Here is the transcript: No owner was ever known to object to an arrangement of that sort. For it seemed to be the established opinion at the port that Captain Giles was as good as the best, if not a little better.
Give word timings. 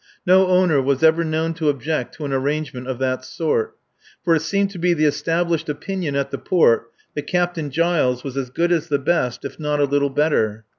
No 0.25 0.47
owner 0.47 0.81
was 0.81 1.03
ever 1.03 1.23
known 1.23 1.53
to 1.53 1.69
object 1.69 2.15
to 2.15 2.25
an 2.25 2.33
arrangement 2.33 2.87
of 2.87 2.97
that 2.97 3.23
sort. 3.23 3.77
For 4.23 4.33
it 4.33 4.41
seemed 4.41 4.71
to 4.71 4.79
be 4.79 4.95
the 4.95 5.05
established 5.05 5.69
opinion 5.69 6.15
at 6.15 6.31
the 6.31 6.39
port 6.39 6.89
that 7.13 7.27
Captain 7.27 7.69
Giles 7.69 8.23
was 8.23 8.35
as 8.35 8.49
good 8.49 8.71
as 8.71 8.87
the 8.87 8.97
best, 8.97 9.45
if 9.45 9.59
not 9.59 9.79
a 9.79 9.83
little 9.83 10.09
better. 10.09 10.65